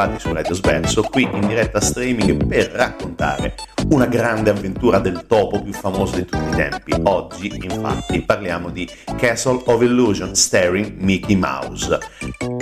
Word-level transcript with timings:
Bentrovati 0.00 0.18
su 0.18 0.32
Radio 0.32 0.54
Sbenso, 0.54 1.02
qui 1.02 1.28
in 1.30 1.46
diretta 1.46 1.80
streaming 1.80 2.46
per 2.46 2.70
raccontare 2.70 3.54
una 3.90 4.06
grande 4.06 4.50
avventura 4.50 4.98
del 4.98 5.26
topo 5.26 5.60
più 5.62 5.72
famoso 5.72 6.16
di 6.16 6.24
tutti 6.24 6.48
i 6.48 6.56
tempi. 6.56 6.94
Oggi, 7.02 7.52
infatti, 7.60 8.22
parliamo 8.22 8.70
di 8.70 8.88
Castle 9.18 9.60
of 9.66 9.82
Illusion 9.82 10.34
starring 10.34 10.96
Mickey 10.98 11.36
Mouse. 11.36 11.98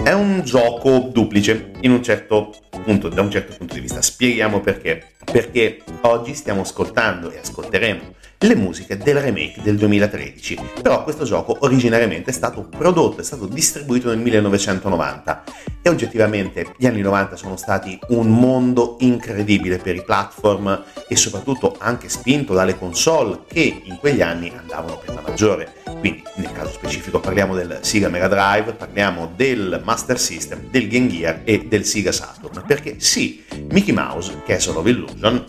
È 0.02 0.12
un 0.12 0.40
gioco 0.42 1.10
duplice 1.12 1.72
un 1.82 2.02
certo 2.02 2.54
punto, 2.70 3.08
da 3.08 3.22
un 3.22 3.30
certo 3.30 3.54
punto 3.56 3.74
di 3.74 3.80
vista. 3.80 4.02
Spieghiamo 4.02 4.60
perché. 4.60 5.12
Perché 5.30 5.82
oggi 6.02 6.34
stiamo 6.34 6.62
ascoltando 6.62 7.30
e 7.30 7.38
ascolteremo 7.38 8.16
le 8.40 8.54
musiche 8.54 8.96
del 8.96 9.20
remake 9.20 9.60
del 9.62 9.76
2013. 9.76 10.58
Però 10.80 11.02
questo 11.02 11.24
gioco 11.24 11.56
originariamente 11.60 12.30
è 12.30 12.32
stato 12.32 12.68
prodotto, 12.68 13.20
è 13.20 13.24
stato 13.24 13.46
distribuito 13.46 14.08
nel 14.08 14.18
1990 14.18 15.44
e 15.82 15.88
oggettivamente 15.88 16.74
gli 16.76 16.86
anni 16.86 17.00
90 17.00 17.36
sono 17.36 17.56
stati 17.56 17.98
un 18.08 18.28
mondo 18.28 18.96
incredibile 19.00 19.78
per 19.78 19.96
i 19.96 20.04
platform 20.04 20.84
e 21.08 21.16
soprattutto 21.16 21.76
anche 21.78 22.08
spinto 22.08 22.54
dalle 22.54 22.78
console 22.78 23.40
che 23.48 23.82
in 23.84 23.96
quegli 23.96 24.22
anni 24.22 24.52
andavano 24.56 24.98
per 24.98 25.14
la 25.14 25.22
maggiore. 25.26 25.74
Quindi 25.98 26.22
nel 26.36 26.52
caso 26.52 26.70
specifico 26.70 27.18
parliamo 27.18 27.56
del 27.56 27.78
Sega 27.80 28.08
Mega 28.08 28.28
Drive, 28.28 28.74
parliamo 28.74 29.32
del 29.34 29.80
Master 29.84 30.18
System, 30.18 30.70
del 30.70 30.86
Game 30.86 31.08
Gear 31.08 31.40
e 31.42 31.66
del 31.66 31.84
Sega 31.84 32.12
Saturn, 32.12 32.62
perché 32.64 32.96
sì, 32.98 33.44
Mickey 33.70 33.92
Mouse, 33.92 34.42
Castle 34.44 34.76
of 34.76 34.86
Illusion, 34.86 35.44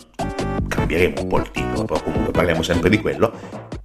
cambieremo 0.70 1.20
un 1.22 1.26
po' 1.26 1.38
il 1.38 1.50
titolo, 1.50 1.84
però 1.84 2.00
comunque 2.00 2.30
parliamo 2.30 2.62
sempre 2.62 2.88
di 2.88 3.00
quello, 3.00 3.32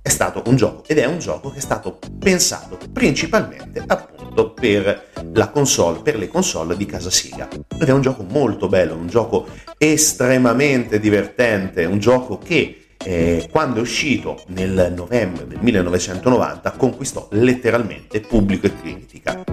è 0.02 0.10
stato 0.10 0.44
un 0.46 0.56
gioco 0.56 0.84
ed 0.86 1.00
è 1.00 1.06
un 1.06 1.18
gioco 1.18 1.50
che 1.50 1.58
è 1.58 1.62
stato 1.62 1.98
pensato 2.20 2.78
principalmente 2.94 3.84
appunto 3.86 4.52
per 4.52 5.08
la 5.34 5.50
console, 5.50 6.02
per 6.02 6.18
le 6.18 6.28
console 6.28 6.78
di 6.78 6.86
casa 6.86 7.10
Sega. 7.10 7.48
Ed 7.50 7.88
è 7.88 7.92
un 7.92 8.02
gioco 8.02 8.24
molto 8.24 8.68
bello, 8.68 8.94
un 8.96 9.08
gioco 9.08 9.48
estremamente 9.78 11.00
divertente, 11.00 11.86
un 11.86 11.98
gioco 11.98 12.38
che 12.38 12.85
eh, 13.06 13.48
quando 13.52 13.78
è 13.78 13.82
uscito 13.82 14.42
nel 14.48 14.92
novembre 14.96 15.46
del 15.46 15.60
1990 15.62 16.72
conquistò 16.72 17.28
letteralmente 17.32 18.20
pubblico 18.20 18.66
e 18.66 18.76
critica. 18.76 19.44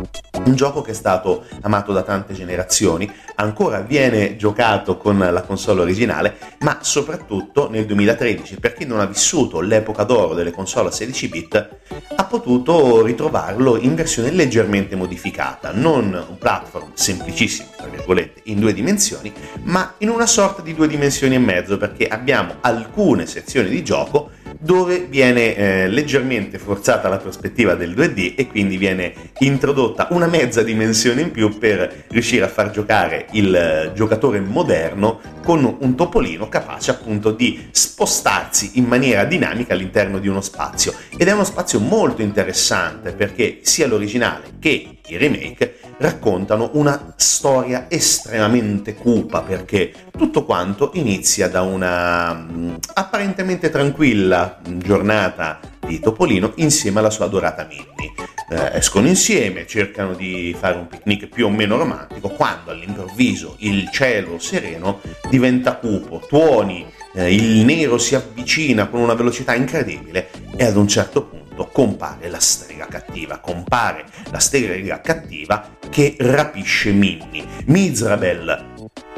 Un 0.44 0.56
gioco 0.56 0.80
che 0.80 0.90
è 0.90 0.94
stato 0.94 1.44
amato 1.60 1.92
da 1.92 2.02
tante 2.02 2.32
generazioni, 2.32 3.08
ancora 3.36 3.80
viene 3.80 4.36
giocato 4.36 4.96
con 4.96 5.18
la 5.18 5.42
console 5.42 5.82
originale, 5.82 6.36
ma 6.60 6.78
soprattutto 6.80 7.70
nel 7.70 7.86
2013, 7.86 8.56
per 8.56 8.72
chi 8.72 8.84
non 8.84 8.98
ha 8.98 9.06
vissuto 9.06 9.60
l'epoca 9.60 10.02
d'oro 10.02 10.34
delle 10.34 10.50
console 10.50 10.88
a 10.88 10.92
16 10.92 11.28
bit, 11.28 11.68
ha 12.16 12.24
potuto 12.24 13.04
ritrovarlo 13.04 13.76
in 13.78 13.94
versione 13.94 14.32
leggermente 14.32 14.96
modificata, 14.96 15.70
non 15.72 16.12
un 16.28 16.38
platform 16.38 16.90
semplicissimo, 16.94 17.68
tra 17.76 17.86
virgolette, 17.86 18.40
in 18.44 18.58
due 18.58 18.72
dimensioni, 18.72 19.32
ma 19.62 19.94
in 19.98 20.08
una 20.08 20.26
sorta 20.26 20.60
di 20.60 20.74
due 20.74 20.88
dimensioni 20.88 21.36
e 21.36 21.38
mezzo, 21.38 21.76
perché 21.76 22.08
abbiamo 22.08 22.56
alcune 22.62 23.26
sezioni 23.26 23.41
di 23.44 23.84
gioco 23.84 24.30
dove 24.58 25.06
viene 25.08 25.56
eh, 25.56 25.88
leggermente 25.88 26.58
forzata 26.58 27.08
la 27.08 27.16
prospettiva 27.16 27.74
del 27.74 27.94
2D 27.94 28.34
e 28.36 28.46
quindi 28.46 28.76
viene 28.76 29.12
introdotta 29.40 30.06
una 30.10 30.28
mezza 30.28 30.62
dimensione 30.62 31.22
in 31.22 31.30
più 31.32 31.58
per 31.58 32.04
riuscire 32.08 32.44
a 32.44 32.48
far 32.48 32.70
giocare 32.70 33.26
il 33.32 33.54
eh, 33.54 33.90
giocatore 33.92 34.40
moderno 34.40 35.20
con 35.42 35.76
un 35.80 35.94
topolino 35.96 36.48
capace 36.48 36.92
appunto 36.92 37.32
di 37.32 37.68
spostarsi 37.72 38.72
in 38.74 38.84
maniera 38.84 39.24
dinamica 39.24 39.74
all'interno 39.74 40.18
di 40.18 40.28
uno 40.28 40.40
spazio. 40.40 40.94
Ed 41.16 41.26
è 41.26 41.32
uno 41.32 41.44
spazio 41.44 41.80
molto 41.80 42.22
interessante 42.22 43.12
perché 43.12 43.58
sia 43.62 43.88
l'originale 43.88 44.52
che 44.60 44.98
vecchi 45.12 45.16
remake 45.16 45.78
raccontano 45.98 46.70
una 46.74 47.14
storia 47.16 47.86
estremamente 47.88 48.94
cupa 48.94 49.42
perché 49.42 49.92
tutto 50.16 50.44
quanto 50.44 50.90
inizia 50.94 51.48
da 51.48 51.62
una 51.62 52.32
mh, 52.32 52.78
apparentemente 52.94 53.70
tranquilla 53.70 54.60
giornata 54.62 55.60
di 55.86 56.00
Topolino 56.00 56.52
insieme 56.56 57.00
alla 57.00 57.10
sua 57.10 57.26
adorata 57.26 57.66
Minnie. 57.68 58.12
Eh, 58.48 58.76
escono 58.78 59.06
insieme, 59.06 59.66
cercano 59.66 60.14
di 60.14 60.54
fare 60.58 60.76
un 60.76 60.86
picnic 60.86 61.26
più 61.28 61.46
o 61.46 61.50
meno 61.50 61.76
romantico, 61.76 62.28
quando 62.28 62.70
all'improvviso 62.70 63.56
il 63.60 63.88
cielo 63.90 64.38
sereno 64.38 65.00
diventa 65.30 65.76
cupo, 65.76 66.22
tuoni, 66.28 66.86
eh, 67.14 67.32
il 67.34 67.64
nero 67.64 67.98
si 67.98 68.14
avvicina 68.14 68.88
con 68.88 69.00
una 69.00 69.14
velocità 69.14 69.54
incredibile 69.54 70.30
e 70.56 70.64
ad 70.64 70.76
un 70.76 70.86
certo 70.86 71.22
punto 71.22 71.41
compare 71.70 72.28
la 72.28 72.40
strega 72.40 72.86
cattiva, 72.86 73.38
compare 73.38 74.04
la 74.30 74.38
strega 74.38 75.00
cattiva 75.00 75.76
che 75.90 76.16
rapisce 76.18 76.92
Minnie. 76.92 77.44
Mizrabel 77.66 78.70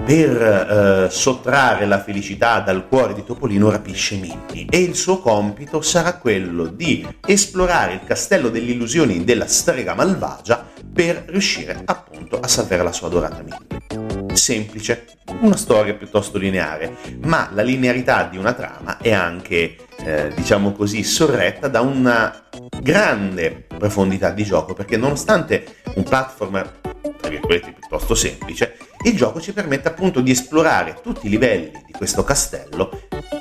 per 0.05 0.43
eh, 0.43 1.11
sottrarre 1.11 1.87
la 1.87 2.03
felicità 2.03 2.61
dal 2.61 2.87
cuore 2.89 3.15
di 3.15 3.25
Topolino 3.25 3.71
rapisce 3.71 4.17
Minnie 4.17 4.67
e 4.69 4.79
il 4.81 4.95
suo 4.95 5.21
compito 5.21 5.81
sarà 5.81 6.19
quello 6.19 6.67
di 6.67 7.07
esplorare 7.27 7.95
il 7.95 8.05
castello 8.05 8.51
delle 8.51 8.73
illusioni 8.73 9.25
della 9.25 9.47
strega 9.47 9.95
malvagia 9.95 10.67
per 10.93 11.25
riuscire 11.29 11.81
appunto 11.85 12.39
a 12.39 12.49
salvare 12.49 12.83
la 12.83 12.93
sua 12.93 13.07
adorata 13.07 13.43
Minnie. 13.43 14.24
Semplice, 14.35 15.07
una 15.41 15.57
storia 15.57 15.95
piuttosto 15.95 16.39
lineare, 16.39 16.97
ma 17.23 17.49
la 17.53 17.63
linearità 17.63 18.25
di 18.25 18.37
una 18.37 18.53
trama 18.53 18.99
è 18.99 19.13
anche, 19.13 19.77
eh, 19.99 20.33
diciamo 20.35 20.73
così, 20.73 21.03
sorretta 21.03 21.69
da 21.69 21.81
una 21.81 22.45
grande 22.81 23.65
profondità 23.67 24.31
di 24.31 24.45
gioco, 24.45 24.75
perché 24.75 24.97
nonostante 24.97 25.77
un 25.95 26.03
platform, 26.03 26.71
tra 27.19 27.29
virgolette, 27.29 27.73
piuttosto 27.73 28.15
semplice, 28.15 28.77
il 29.05 29.15
gioco 29.15 29.41
ci 29.41 29.53
permette 29.53 29.89
appunto 29.89 30.21
di 30.21 30.31
esplorare 30.31 30.97
tutti 31.03 31.27
i 31.27 31.31
livelli 31.31 31.71
di 31.85 31.93
questo 31.93 32.25
castello 32.25 32.91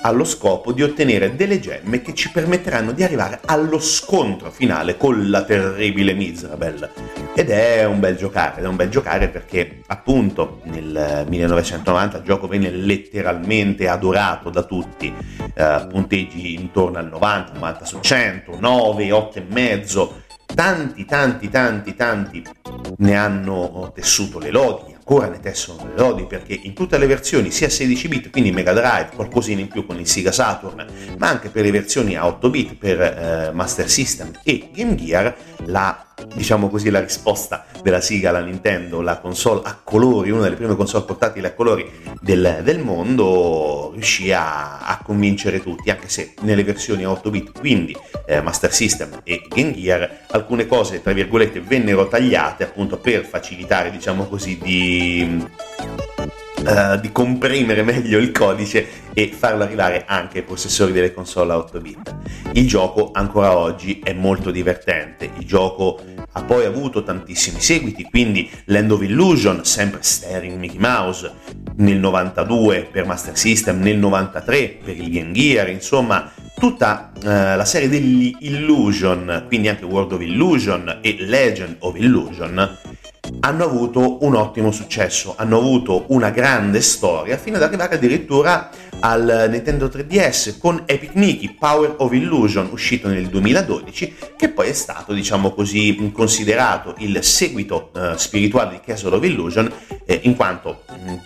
allo 0.01 0.25
scopo 0.25 0.73
di 0.73 0.83
ottenere 0.83 1.35
delle 1.35 1.61
gemme 1.61 2.01
che 2.01 2.13
ci 2.13 2.29
permetteranno 2.29 2.91
di 2.91 3.03
arrivare 3.03 3.39
allo 3.45 3.79
scontro 3.79 4.51
finale 4.51 4.97
con 4.97 5.29
la 5.29 5.43
terribile 5.43 6.13
Mizrabel. 6.13 6.91
Ed 7.33 7.49
è 7.49 7.85
un 7.85 8.01
bel 8.01 8.17
giocare, 8.17 8.59
ed 8.59 8.65
è 8.65 8.67
un 8.67 8.75
bel 8.75 8.89
giocare 8.89 9.29
perché 9.29 9.79
appunto 9.87 10.59
nel 10.63 11.25
1990 11.27 12.17
il 12.17 12.23
gioco 12.23 12.47
venne 12.47 12.69
letteralmente 12.69 13.87
adorato 13.87 14.49
da 14.49 14.63
tutti, 14.63 15.13
eh, 15.53 15.87
punteggi 15.89 16.55
intorno 16.55 16.97
al 16.97 17.07
90, 17.07 17.53
90 17.53 17.85
su 17.85 17.99
100, 18.01 18.59
9, 18.59 19.11
8 19.11 19.37
e 19.37 19.45
mezzo, 19.49 20.21
tanti 20.53 21.05
tanti 21.05 21.49
tanti 21.49 21.95
tanti 21.95 22.43
ne 23.03 23.15
hanno 23.17 23.91
tessuto 23.93 24.39
le 24.39 24.49
lodi, 24.49 24.93
ancora 24.93 25.27
ne 25.27 25.39
tessono 25.41 25.85
le 25.85 25.97
lodi 25.97 26.23
perché 26.25 26.57
in 26.63 26.73
tutte 26.73 26.97
le 26.97 27.05
versioni 27.05 27.51
sia 27.51 27.69
16 27.69 28.07
bit, 28.07 28.29
quindi 28.29 28.51
Mega 28.51 28.71
Drive, 28.71 29.09
qualcosina 29.15 29.59
in 29.59 29.67
più 29.67 29.85
con 29.85 29.99
il 29.99 30.07
Sega 30.07 30.31
Saturn, 30.31 30.85
ma 31.17 31.27
anche 31.27 31.49
per 31.49 31.63
le 31.63 31.71
versioni 31.71 32.15
a 32.15 32.25
8 32.25 32.49
bit 32.49 32.75
per 32.75 33.01
eh, 33.01 33.51
Master 33.53 33.89
System 33.89 34.31
e 34.43 34.69
Game 34.73 34.95
Gear, 34.95 35.35
la 35.65 36.02
diciamo 36.33 36.69
così, 36.69 36.89
la 36.89 36.99
risposta 36.99 37.65
della 37.81 38.01
Sega 38.01 38.29
alla 38.29 38.41
Nintendo, 38.41 39.01
la 39.01 39.19
console 39.19 39.61
a 39.63 39.79
colori, 39.83 40.31
una 40.31 40.43
delle 40.43 40.55
prime 40.55 40.75
console 40.75 41.05
portatili 41.05 41.45
a 41.45 41.53
colori 41.53 41.89
del, 42.21 42.61
del 42.63 42.79
mondo, 42.79 43.91
riuscì 43.93 44.31
a, 44.31 44.79
a, 44.79 44.99
convincere 45.03 45.61
tutti, 45.61 45.89
anche 45.89 46.09
se 46.09 46.33
nelle 46.41 46.63
versioni 46.63 47.03
a 47.03 47.11
8 47.11 47.29
bit, 47.29 47.59
quindi 47.59 47.95
eh, 48.25 48.41
Master 48.41 48.73
System 48.73 49.21
e 49.23 49.41
Game 49.47 49.73
Gear, 49.73 50.25
alcune 50.31 50.65
cose, 50.65 51.01
tra 51.01 51.13
virgolette, 51.13 51.61
vennero 51.61 52.07
tagliate 52.07 52.63
appunto 52.63 52.97
per 52.97 53.25
facilitare, 53.25 53.91
diciamo 53.91 54.27
così, 54.27 54.57
di 54.57 55.45
uh, 56.65 56.99
di 56.99 57.11
comprimere 57.11 57.83
meglio 57.83 58.17
il 58.17 58.31
codice 58.31 58.87
e 59.13 59.31
farlo 59.31 59.63
arrivare 59.63 60.05
anche 60.07 60.39
ai 60.39 60.43
possessori 60.43 60.91
delle 60.91 61.13
console 61.13 61.53
a 61.53 61.57
8 61.57 61.79
bit. 61.79 62.15
Il 62.53 62.67
gioco 62.67 63.11
ancora 63.13 63.57
oggi 63.57 64.01
è 64.03 64.13
molto 64.13 64.51
divertente, 64.51 65.29
il 65.37 65.45
gioco 65.45 65.99
ha 66.35 66.43
poi 66.43 66.65
avuto 66.65 67.03
tantissimi 67.03 67.59
seguiti, 67.59 68.03
quindi 68.09 68.49
Land 68.65 68.91
of 68.91 69.03
Illusion, 69.03 69.63
sempre 69.65 70.01
Staring 70.01 70.57
Mickey 70.57 70.79
Mouse, 70.79 71.31
nel 71.75 71.97
92 71.97 72.89
per 72.91 73.05
Master 73.05 73.37
System, 73.37 73.79
nel 73.79 73.97
93 73.97 74.79
per 74.83 74.97
il 74.97 75.11
Game 75.11 75.31
Gear, 75.31 75.69
insomma 75.69 76.31
tutta 76.55 77.11
uh, 77.15 77.23
la 77.23 77.65
serie 77.65 77.89
degli 77.89 78.35
Illusion, 78.39 79.45
quindi 79.47 79.67
anche 79.67 79.85
World 79.85 80.13
of 80.13 80.21
Illusion 80.21 80.99
e 81.01 81.15
Legend 81.19 81.77
of 81.79 81.97
Illusion, 81.97 82.77
hanno 83.39 83.63
avuto 83.63 84.23
un 84.25 84.35
ottimo 84.35 84.71
successo, 84.71 85.33
hanno 85.37 85.57
avuto 85.57 86.05
una 86.07 86.29
grande 86.29 86.81
storia 86.81 87.37
fino 87.37 87.57
ad 87.57 87.63
arrivare 87.63 87.95
addirittura 87.95 88.69
al 88.99 89.47
Nintendo 89.49 89.87
3DS 89.87 90.57
con 90.59 90.83
Epic 90.85 91.15
Mickey 91.15 91.55
Power 91.57 91.95
of 91.97 92.13
Illusion 92.13 92.69
uscito 92.71 93.07
nel 93.09 93.27
2012 93.27 94.15
che 94.37 94.49
poi 94.49 94.69
è 94.69 94.73
stato 94.73 95.11
diciamo 95.11 95.51
così 95.51 96.11
considerato 96.13 96.95
il 96.99 97.21
seguito 97.21 97.91
uh, 97.93 98.15
spirituale 98.15 98.71
di 98.71 98.79
Castle 98.85 99.15
of 99.15 99.23
Illusion 99.23 99.71
eh, 100.05 100.21
in 100.23 100.35
quanto 100.35 100.83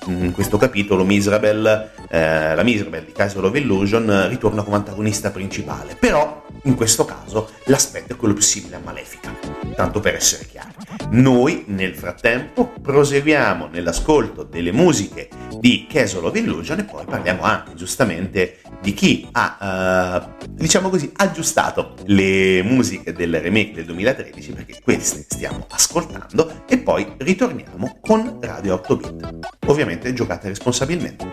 in, 0.07 0.23
in 0.23 0.31
questo 0.31 0.57
capitolo 0.57 1.03
Miserable, 1.03 1.91
eh, 2.09 2.55
la 2.55 2.63
Miserable 2.63 3.05
di 3.05 3.11
Castle 3.11 3.45
of 3.45 3.55
Illusion 3.55 4.09
eh, 4.09 4.27
ritorna 4.27 4.63
come 4.63 4.77
antagonista 4.77 5.29
principale. 5.29 5.95
Però 5.99 6.45
in 6.67 6.75
questo 6.75 7.05
caso 7.05 7.49
l'aspetto 7.65 8.13
è 8.13 8.15
quello 8.15 8.33
più 8.33 8.43
simile 8.43 8.75
a 8.75 8.79
Malefica 8.83 9.35
tanto 9.75 9.99
per 9.99 10.15
essere 10.15 10.45
chiari 10.45 10.73
noi 11.09 11.63
nel 11.67 11.95
frattempo 11.95 12.73
proseguiamo 12.81 13.67
nell'ascolto 13.67 14.43
delle 14.43 14.71
musiche 14.71 15.29
di 15.59 15.87
Castle 15.89 16.27
of 16.27 16.35
Illusion 16.35 16.79
e 16.79 16.83
poi 16.83 17.05
parliamo 17.05 17.43
anche 17.43 17.73
giustamente 17.73 18.59
di 18.81 18.93
chi 18.93 19.27
ha, 19.31 20.27
uh, 20.39 20.45
diciamo 20.49 20.89
così, 20.89 21.11
aggiustato 21.15 21.95
le 22.05 22.61
musiche 22.63 23.13
del 23.13 23.39
remake 23.39 23.73
del 23.73 23.85
2013 23.85 24.51
perché 24.51 24.79
queste 24.83 25.25
stiamo 25.27 25.65
ascoltando 25.69 26.63
e 26.67 26.77
poi 26.77 27.13
ritorniamo 27.17 27.97
con 28.01 28.37
Radio 28.41 28.75
8 28.75 28.97
bit. 28.97 29.39
Ovviamente 29.67 30.13
giocate 30.13 30.47
responsabilmente. 30.47 31.25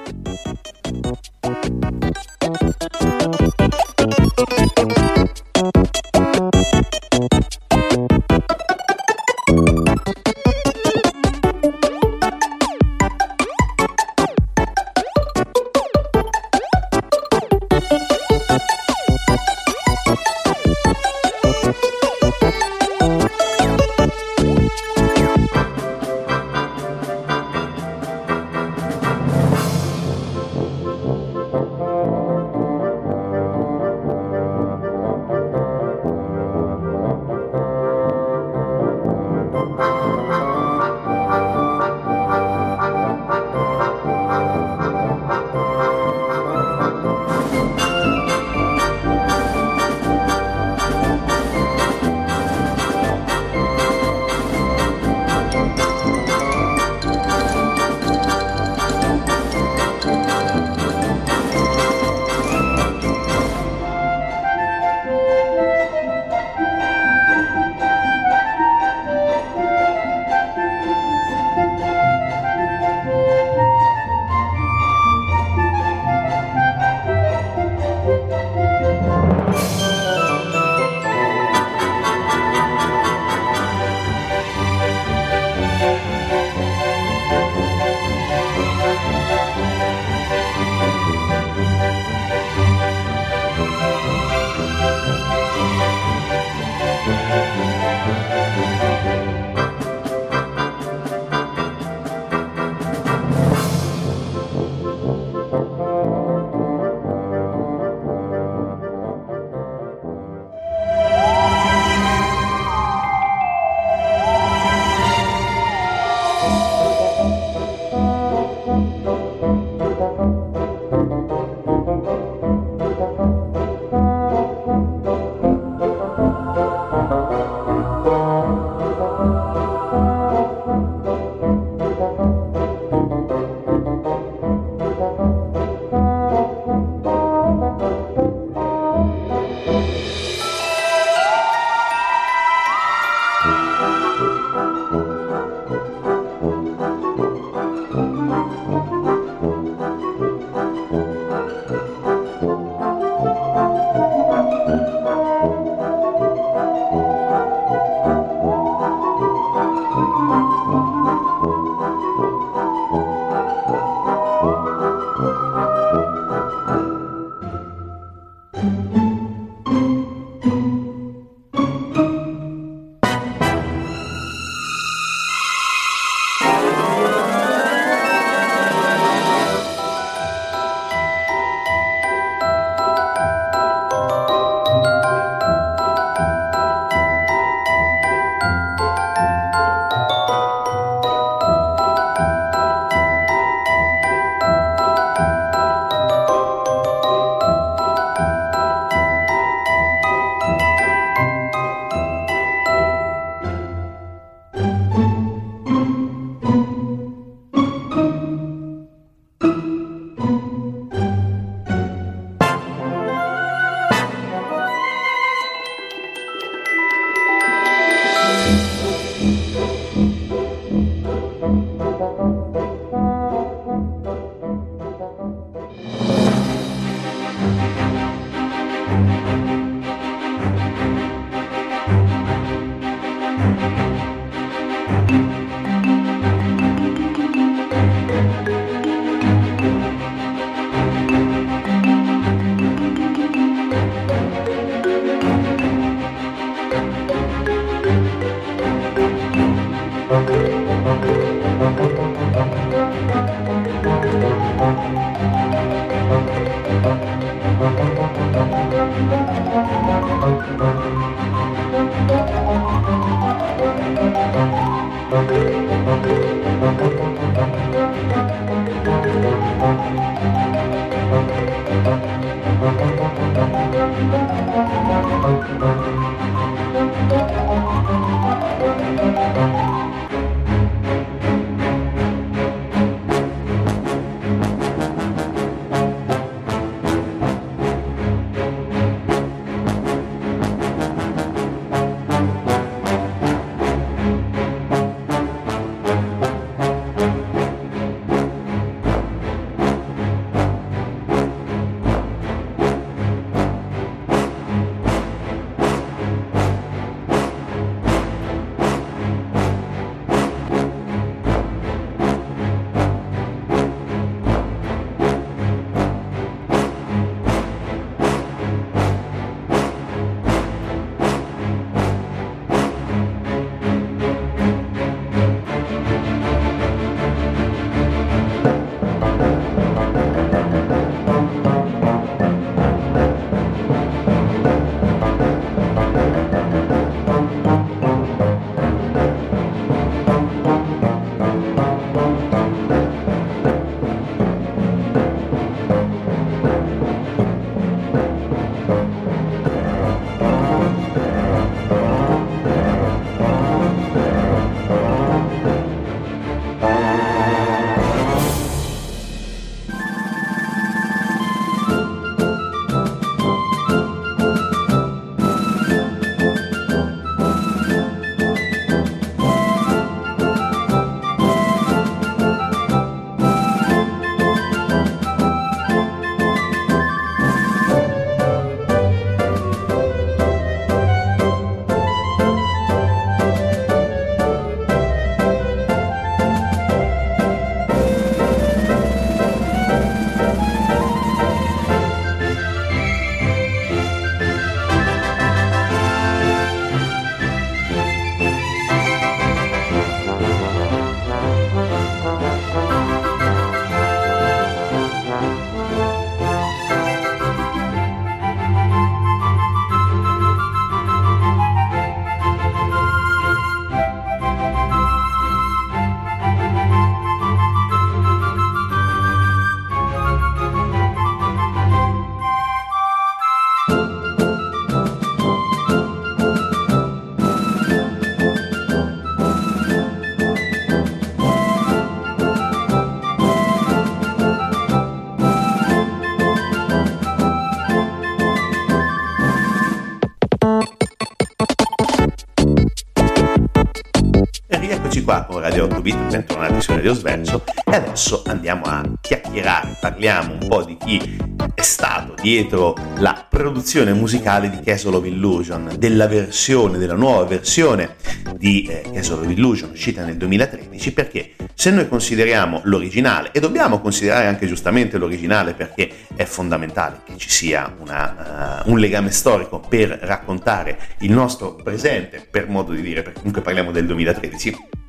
Radio 445.84 446.00
8 446.00 446.06
Bit, 446.06 446.10
bentornati 446.10 446.60
su 446.62 446.72
Radio 446.72 446.94
Sverso 446.94 447.44
e 447.46 447.76
adesso 447.76 448.22
andiamo 448.26 448.64
a 448.64 448.82
chiacchierare, 449.02 449.76
parliamo 449.78 450.32
un 450.40 450.48
po' 450.48 450.64
di 450.64 450.78
chi 450.78 451.18
è 451.54 451.60
stato 451.60 452.14
dietro 452.22 452.74
la 452.98 453.26
produzione 453.28 453.92
musicale 453.92 454.48
di 454.48 454.60
Castle 454.60 454.96
of 454.96 455.04
Illusion, 455.04 455.74
della 455.76 456.06
versione, 456.06 456.78
della 456.78 456.94
nuova 456.94 457.24
versione 457.24 457.96
di 458.38 458.62
eh, 458.62 458.82
Castle 458.94 459.26
of 459.26 459.30
Illusion 459.30 459.70
uscita 459.70 460.04
nel 460.04 460.16
2013 460.16 460.92
perché 460.92 461.34
se 461.52 461.70
noi 461.70 461.86
consideriamo 461.86 462.62
l'originale 462.64 463.30
e 463.32 463.40
dobbiamo 463.40 463.80
considerare 463.80 464.26
anche 464.26 464.46
giustamente 464.46 464.96
l'originale 464.96 465.52
perché 465.52 465.90
è 466.16 466.24
fondamentale 466.24 467.00
che 467.04 467.16
ci 467.16 467.28
sia 467.28 467.74
una, 467.78 468.62
uh, 468.64 468.70
un 468.70 468.78
legame 468.78 469.10
storico 469.10 469.60
per 469.60 469.98
raccontare 470.00 470.78
il 471.00 471.12
nostro 471.12 471.54
presente 471.54 472.26
per 472.28 472.48
modo 472.48 472.72
di 472.72 472.80
dire 472.80 473.02
perché 473.02 473.18
comunque 473.18 473.42
parliamo 473.42 473.70
del 473.70 473.86
2013 473.86 474.82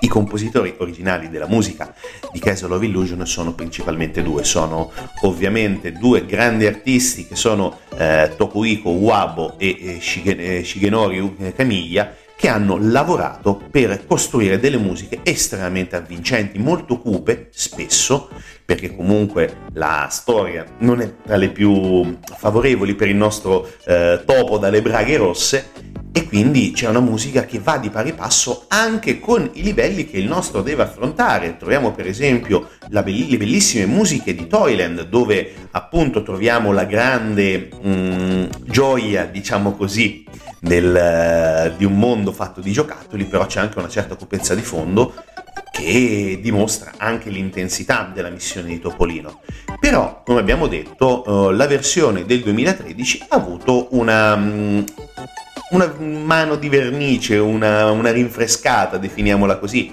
i 0.00 0.08
compositori 0.08 0.74
originali 0.78 1.28
della 1.28 1.46
musica 1.46 1.94
di 2.32 2.38
Castle 2.38 2.74
of 2.74 2.82
Illusion 2.82 3.26
sono 3.26 3.54
principalmente 3.54 4.22
due, 4.22 4.44
sono 4.44 4.92
ovviamente 5.22 5.92
due 5.92 6.24
grandi 6.26 6.66
artisti 6.66 7.26
che 7.26 7.36
sono 7.36 7.80
eh, 7.96 8.32
Tokuhiko 8.36 8.90
Uabo 8.90 9.58
e 9.58 10.00
eh, 10.00 10.62
Shigenori 10.64 11.52
Kamiya 11.54 12.14
che 12.40 12.48
hanno 12.48 12.78
lavorato 12.80 13.60
per 13.70 14.06
costruire 14.06 14.58
delle 14.58 14.78
musiche 14.78 15.20
estremamente 15.22 15.96
avvincenti, 15.96 16.58
molto 16.58 16.98
cupe 16.98 17.48
spesso, 17.50 18.30
perché 18.64 18.96
comunque 18.96 19.66
la 19.74 20.08
storia 20.10 20.64
non 20.78 21.02
è 21.02 21.16
tra 21.22 21.36
le 21.36 21.50
più 21.50 22.16
favorevoli 22.22 22.94
per 22.94 23.08
il 23.08 23.16
nostro 23.16 23.70
eh, 23.84 24.22
topo 24.24 24.56
dalle 24.56 24.80
braghe 24.80 25.18
rosse, 25.18 25.66
e 25.74 25.89
quindi 26.30 26.70
c'è 26.70 26.86
una 26.86 27.00
musica 27.00 27.44
che 27.44 27.58
va 27.58 27.76
di 27.76 27.90
pari 27.90 28.12
passo 28.12 28.66
anche 28.68 29.18
con 29.18 29.50
i 29.54 29.64
livelli 29.64 30.08
che 30.08 30.16
il 30.18 30.28
nostro 30.28 30.62
deve 30.62 30.84
affrontare. 30.84 31.56
Troviamo 31.56 31.90
per 31.90 32.06
esempio 32.06 32.68
be- 32.88 33.02
le 33.02 33.36
bellissime 33.36 33.84
musiche 33.86 34.32
di 34.32 34.46
Toyland 34.46 35.08
dove 35.08 35.52
appunto 35.72 36.22
troviamo 36.22 36.70
la 36.70 36.84
grande 36.84 37.68
mh, 37.82 37.90
mm, 37.90 38.44
gioia, 38.62 39.24
diciamo 39.24 39.72
così, 39.72 40.24
del, 40.60 41.72
uh, 41.72 41.76
di 41.76 41.84
un 41.84 41.98
mondo 41.98 42.30
fatto 42.30 42.60
di 42.60 42.70
giocattoli, 42.70 43.24
però 43.24 43.46
c'è 43.46 43.58
anche 43.58 43.80
una 43.80 43.88
certa 43.88 44.14
cupezza 44.14 44.54
di 44.54 44.62
fondo 44.62 45.12
che 45.72 46.38
dimostra 46.40 46.92
anche 46.96 47.28
l'intensità 47.28 48.08
della 48.14 48.30
missione 48.30 48.68
di 48.68 48.78
Topolino. 48.78 49.40
Però, 49.80 50.22
come 50.24 50.38
abbiamo 50.38 50.68
detto, 50.68 51.24
uh, 51.26 51.50
la 51.50 51.66
versione 51.66 52.24
del 52.24 52.42
2013 52.42 53.24
ha 53.30 53.34
avuto 53.34 53.88
una, 53.96 54.34
um, 54.34 54.84
una 55.70 55.92
mano 55.98 56.56
di 56.56 56.68
vernice, 56.68 57.36
una, 57.36 57.90
una 57.90 58.10
rinfrescata, 58.10 58.96
definiamola 58.96 59.58
così, 59.58 59.92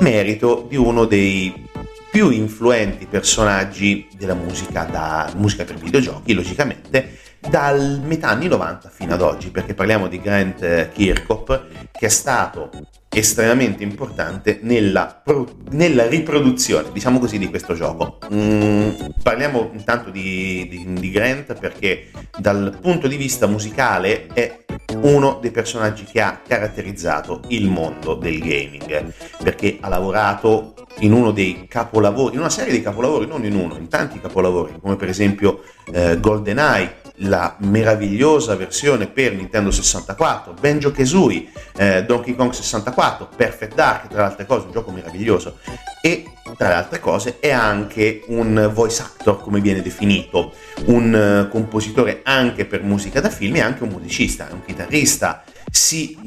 merito 0.00 0.66
di 0.68 0.76
uno 0.76 1.04
dei 1.04 1.68
più 2.10 2.30
influenti 2.30 3.06
personaggi 3.06 4.08
della 4.16 4.34
musica, 4.34 4.84
da 4.84 5.32
musica 5.36 5.64
per 5.64 5.76
videogiochi, 5.76 6.34
logicamente, 6.34 7.18
dal 7.38 8.00
metà 8.04 8.28
anni 8.28 8.48
90 8.48 8.88
fino 8.88 9.14
ad 9.14 9.22
oggi, 9.22 9.50
perché 9.50 9.74
parliamo 9.74 10.08
di 10.08 10.20
Grant 10.20 10.90
Kirkhope, 10.90 11.88
che 11.90 12.06
è 12.06 12.10
stato 12.10 12.70
estremamente 13.14 13.82
importante 13.82 14.60
nella, 14.62 15.20
pro- 15.22 15.56
nella, 15.70 16.06
riproduzione, 16.06 16.88
diciamo 16.92 17.18
così, 17.18 17.38
di 17.38 17.48
questo 17.48 17.74
gioco. 17.74 18.18
Mm, 18.32 18.90
parliamo 19.22 19.70
intanto 19.74 20.10
di, 20.10 20.66
di, 20.68 20.92
di, 20.94 21.10
Grant 21.10 21.54
perché 21.58 22.10
dal 22.38 22.78
punto 22.80 23.08
di 23.08 23.16
vista 23.16 23.46
musicale 23.46 24.28
è 24.32 24.64
uno 25.02 25.38
dei 25.40 25.50
personaggi 25.50 26.04
che 26.04 26.22
ha 26.22 26.40
caratterizzato 26.46 27.42
il 27.48 27.68
mondo 27.68 28.14
del 28.14 28.38
gaming, 28.38 29.12
perché 29.42 29.76
ha 29.80 29.88
lavorato 29.88 30.74
in 31.00 31.12
uno 31.12 31.32
dei 31.32 31.66
capolavori, 31.68 32.34
in 32.34 32.40
una 32.40 32.50
serie 32.50 32.72
di 32.72 32.82
capolavori, 32.82 33.26
non 33.26 33.44
in 33.44 33.54
uno, 33.54 33.76
in 33.76 33.88
tanti 33.88 34.20
capolavori, 34.20 34.74
come 34.80 34.96
per 34.96 35.08
esempio 35.08 35.62
eh, 35.92 36.18
GoldenEye, 36.18 37.00
la 37.16 37.56
meravigliosa 37.60 38.56
versione 38.56 39.06
per 39.06 39.34
Nintendo 39.34 39.70
64, 39.70 40.54
Benjo 40.58 40.90
Kazooie, 40.90 41.48
eh, 41.76 42.04
Donkey 42.04 42.34
Kong 42.34 42.52
64, 42.52 43.28
Perfect 43.36 43.74
Dark, 43.74 44.08
tra 44.08 44.18
le 44.18 44.28
altre 44.28 44.46
cose, 44.46 44.66
un 44.66 44.72
gioco 44.72 44.90
meraviglioso. 44.90 45.58
E 46.00 46.24
tra 46.56 46.68
le 46.68 46.74
altre 46.74 47.00
cose 47.00 47.38
è 47.38 47.50
anche 47.50 48.22
un 48.26 48.70
voice 48.72 49.02
actor, 49.02 49.40
come 49.40 49.60
viene 49.60 49.82
definito, 49.82 50.54
un 50.86 51.44
uh, 51.46 51.48
compositore 51.48 52.20
anche 52.24 52.64
per 52.64 52.82
musica 52.82 53.20
da 53.20 53.30
film 53.30 53.56
e 53.56 53.60
anche 53.60 53.84
un 53.84 53.90
musicista, 53.90 54.48
è 54.48 54.52
un 54.52 54.64
chitarrista, 54.64 55.44
sì, 55.72 56.18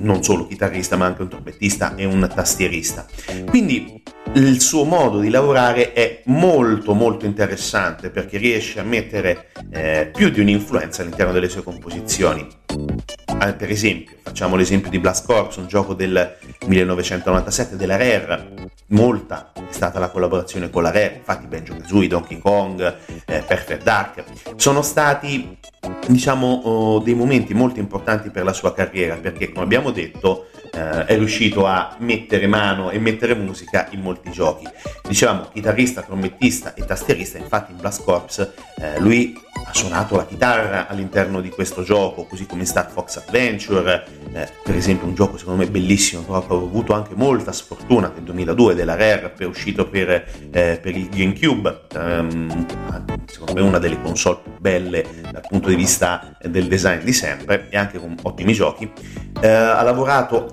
non 0.00 0.24
solo 0.24 0.48
chitarrista, 0.48 0.96
ma 0.96 1.06
anche 1.06 1.22
un 1.22 1.28
trombettista 1.28 1.94
e 1.94 2.04
un 2.04 2.28
tastierista. 2.34 3.06
Quindi 3.46 4.02
il 4.34 4.60
suo 4.60 4.82
modo 4.82 5.20
di 5.20 5.30
lavorare 5.30 5.92
è 5.92 6.22
molto 6.24 6.92
molto 6.92 7.24
interessante 7.24 8.10
perché 8.10 8.38
riesce 8.38 8.80
a 8.80 8.82
mettere 8.82 9.50
eh, 9.70 10.10
più 10.12 10.30
di 10.30 10.40
un'influenza 10.40 11.02
all'interno 11.02 11.32
delle 11.32 11.48
sue 11.48 11.62
composizioni. 11.62 12.44
Eh, 13.40 13.52
per 13.54 13.70
esempio, 13.70 14.16
facciamo 14.20 14.56
l'esempio 14.56 14.90
di 14.90 14.98
Blast 14.98 15.26
Corps, 15.26 15.54
un 15.56 15.68
gioco 15.68 15.94
del 15.94 16.36
1997 16.66 17.76
della 17.76 17.96
Rare, 17.96 18.70
molta 18.88 19.52
è 19.54 19.60
stata 19.70 20.00
la 20.00 20.08
collaborazione 20.08 20.70
con 20.70 20.82
la 20.82 20.90
Rare, 20.90 21.14
infatti 21.18 21.46
Benjo 21.46 21.76
Kazooie, 21.76 22.08
Donkey 22.08 22.38
Kong, 22.38 22.96
eh, 23.26 23.44
Perfect 23.46 23.82
Dark, 23.84 24.24
sono 24.56 24.82
stati 24.82 25.56
diciamo 26.06 26.46
oh, 26.64 26.98
dei 27.00 27.14
momenti 27.14 27.54
molto 27.54 27.80
importanti 27.80 28.30
per 28.30 28.44
la 28.44 28.52
sua 28.52 28.72
carriera 28.72 29.16
perché 29.16 29.52
come 29.52 29.64
abbiamo 29.64 29.90
detto 29.90 30.46
eh, 30.72 31.04
è 31.04 31.16
riuscito 31.16 31.66
a 31.66 31.96
mettere 31.98 32.46
mano 32.46 32.90
e 32.90 32.98
mettere 32.98 33.34
musica 33.34 33.88
in 33.90 34.00
molti 34.00 34.30
giochi. 34.30 34.66
Dicevamo 35.06 35.48
chitarrista, 35.52 36.02
trombettista 36.02 36.74
e 36.74 36.84
tastierista, 36.84 37.38
infatti 37.38 37.72
in 37.72 37.78
Blast 37.78 38.02
Corps 38.02 38.52
eh, 38.78 38.98
lui 39.00 39.38
ha 39.64 39.72
suonato 39.74 40.16
la 40.16 40.26
chitarra 40.26 40.88
all'interno 40.88 41.40
di 41.40 41.50
questo 41.50 41.82
gioco, 41.82 42.24
così 42.24 42.46
come 42.46 42.62
in 42.62 42.66
Star 42.66 42.90
Fox 42.90 43.16
Adventure, 43.16 44.04
eh, 44.32 44.48
per 44.62 44.74
esempio 44.74 45.06
un 45.06 45.14
gioco 45.14 45.36
secondo 45.36 45.62
me 45.62 45.70
bellissimo, 45.70 46.22
però 46.22 46.42
ho 46.48 46.64
avuto 46.64 46.94
anche 46.94 47.14
molta 47.14 47.52
sfortuna 47.52 48.10
nel 48.12 48.24
2002 48.24 48.74
della 48.74 48.96
Rare, 48.96 49.32
è 49.36 49.44
uscito 49.44 49.88
per, 49.88 50.10
eh, 50.50 50.78
per 50.80 50.96
il 50.96 51.08
GameCube, 51.08 51.82
ehm, 51.94 52.66
secondo 53.26 53.54
me 53.54 53.60
una 53.60 53.78
delle 53.78 54.00
console 54.00 54.38
più 54.42 54.52
belle 54.58 55.04
dal 55.30 55.44
punto 55.48 55.68
di 55.68 55.74
vista 55.74 56.36
del 56.40 56.66
design 56.66 57.02
di 57.02 57.12
sempre 57.12 57.68
e 57.70 57.76
anche 57.76 57.98
con 57.98 58.14
ottimi 58.22 58.52
giochi. 58.52 58.90
Eh, 59.40 59.48
ha 59.48 59.82
lavorato 59.82 60.48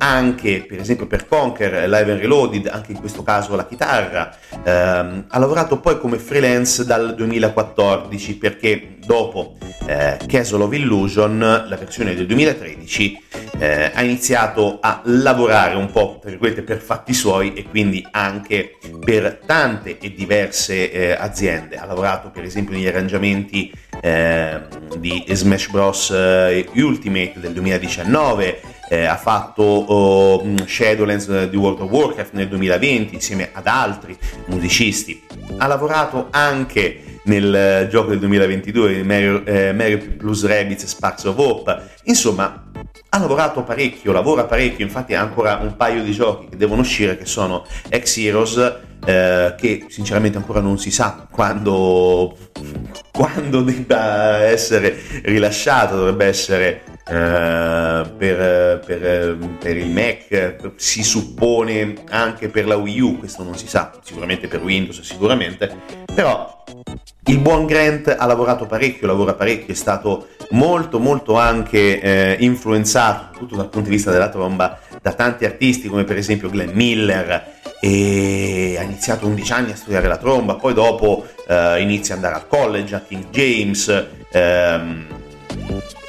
per 0.65 0.79
esempio 0.79 1.05
per 1.05 1.27
Conquer, 1.27 1.87
Live 1.87 2.11
and 2.11 2.19
Reloaded, 2.19 2.65
anche 2.65 2.93
in 2.93 2.99
questo 2.99 3.21
caso 3.21 3.55
la 3.55 3.67
chitarra, 3.67 4.35
ehm, 4.63 5.25
ha 5.27 5.37
lavorato 5.37 5.79
poi 5.79 5.99
come 5.99 6.17
freelance 6.17 6.83
dal 6.83 7.13
2014 7.13 8.37
perché 8.37 8.95
dopo 9.05 9.55
eh, 9.85 10.17
Castle 10.25 10.63
of 10.63 10.73
Illusion, 10.73 11.37
la 11.39 11.75
versione 11.75 12.15
del 12.15 12.25
2013, 12.25 13.23
eh, 13.59 13.91
ha 13.93 14.01
iniziato 14.01 14.79
a 14.81 15.01
lavorare 15.03 15.75
un 15.75 15.91
po' 15.91 16.17
per 16.19 16.79
fatti 16.79 17.13
suoi 17.13 17.53
e 17.53 17.65
quindi 17.65 18.03
anche 18.09 18.77
per 19.03 19.41
tante 19.45 19.99
e 19.99 20.13
diverse 20.13 20.91
eh, 20.91 21.11
aziende. 21.11 21.77
Ha 21.77 21.85
lavorato 21.85 22.31
per 22.31 22.43
esempio 22.43 22.73
negli 22.73 22.87
arrangiamenti 22.87 23.71
eh, 24.01 24.61
di 24.97 25.23
Smash 25.27 25.69
Bros. 25.69 26.09
Eh, 26.11 26.67
Ultimate 26.75 27.33
del 27.35 27.53
2019, 27.53 28.61
eh, 28.89 29.05
ha 29.05 29.17
fatto 29.17 29.63
oh, 29.63 30.43
Shadowlands 30.65 31.47
di 31.47 31.55
World 31.55 31.81
of 31.81 31.89
Warcraft 31.89 32.33
nel 32.33 32.47
2020 32.47 33.13
insieme 33.13 33.49
ad 33.51 33.67
altri 33.67 34.17
musicisti. 34.47 35.23
Ha 35.57 35.67
lavorato 35.67 36.27
anche 36.31 37.18
nel 37.23 37.87
gioco 37.89 38.09
del 38.09 38.19
2022 38.19 39.03
Mario, 39.03 39.45
eh, 39.45 39.73
Mario 39.73 39.99
plus 40.17 40.45
Rabbids 40.45 40.85
Sparks 40.85 41.23
of 41.25 41.37
Hope. 41.37 41.81
Insomma, 42.03 42.71
ha 43.09 43.19
lavorato 43.19 43.63
parecchio, 43.63 44.11
lavora 44.11 44.45
parecchio, 44.45 44.85
infatti 44.85 45.13
ha 45.15 45.21
ancora 45.21 45.59
un 45.61 45.75
paio 45.75 46.03
di 46.03 46.11
giochi 46.11 46.49
che 46.49 46.57
devono 46.57 46.81
uscire 46.81 47.17
che 47.17 47.25
sono 47.25 47.65
X 47.89 48.17
Heroes, 48.17 48.57
eh, 49.05 49.55
che 49.57 49.85
sinceramente 49.87 50.37
ancora 50.37 50.59
non 50.59 50.77
si 50.77 50.91
sa 50.91 51.27
quando, 51.29 52.37
quando 53.11 53.61
debba 53.61 54.43
essere 54.43 54.95
rilasciato, 55.23 55.95
dovrebbe 55.95 56.25
essere 56.25 56.83
per, 57.09 58.79
per, 58.85 59.37
per, 59.59 59.77
il 59.77 59.89
Mac, 59.89 60.73
si 60.75 61.03
suppone 61.03 61.95
anche 62.09 62.49
per 62.49 62.67
la 62.67 62.75
Wii 62.75 62.99
U, 63.01 63.17
questo 63.17 63.43
non 63.43 63.57
si 63.57 63.67
sa, 63.67 63.91
sicuramente 64.03 64.47
per 64.47 64.61
Windows 64.61 65.01
sicuramente, 65.01 65.75
però 66.13 66.63
il 67.25 67.39
buon 67.39 67.65
Grant 67.65 68.15
ha 68.17 68.25
lavorato 68.25 68.65
parecchio, 68.65 69.07
lavora 69.07 69.33
parecchio, 69.33 69.73
è 69.73 69.77
stato 69.77 70.29
molto 70.51 70.99
molto 70.99 71.35
anche 71.35 71.99
eh, 71.99 72.37
influenzato, 72.39 73.25
soprattutto 73.33 73.55
dal 73.55 73.69
punto 73.69 73.89
di 73.89 73.95
vista 73.95 74.11
della 74.11 74.29
tromba, 74.29 74.79
da 75.01 75.13
tanti 75.13 75.45
artisti 75.45 75.87
come 75.87 76.03
per 76.03 76.17
esempio 76.17 76.49
Glenn 76.49 76.71
Miller 76.73 77.57
e 77.81 78.75
ha 78.77 78.83
iniziato 78.83 79.25
11 79.27 79.51
anni 79.53 79.71
a 79.71 79.75
studiare 79.75 80.07
la 80.07 80.17
tromba, 80.17 80.55
poi 80.55 80.73
dopo 80.73 81.25
eh, 81.47 81.81
inizia 81.81 82.15
ad 82.15 82.23
andare 82.23 82.43
al 82.43 82.47
college 82.47 82.95
a 82.95 82.99
King 82.99 83.29
James. 83.29 84.05
Ehm, 84.31 85.05